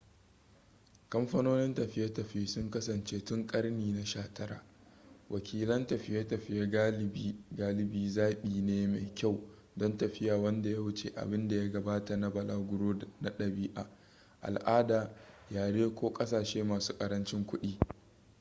kamfanonin 1.11 1.73
tafiye-tafiye 1.73 2.47
sun 2.47 2.69
kasance 2.71 3.25
tun 3.25 3.45
karni 3.47 3.91
na 3.91 4.01
19 4.01 4.61
wakilin 5.29 5.87
tafiye-tafiye 5.87 6.67
galibi 7.55 8.09
zaɓi 8.09 8.61
ne 8.61 8.87
mai 8.87 9.11
kyau 9.15 9.39
don 9.77 9.97
tafiya 9.97 10.37
wanda 10.37 10.69
ya 10.69 10.81
wuce 10.81 11.09
abin 11.15 11.47
da 11.47 11.55
ya 11.55 11.69
gabata 11.69 12.17
na 12.17 12.29
balaguro 12.29 12.93
na 13.21 13.29
ɗabi'a 13.29 13.87
al'ada 14.41 15.11
yare 15.51 15.89
ko 15.95 16.13
ƙasashe 16.13 16.63
masu 16.63 16.97
ƙarancin 16.97 17.45
kuɗi 17.45 17.77